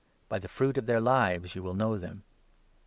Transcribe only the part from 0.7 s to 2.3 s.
of their lives you will know them.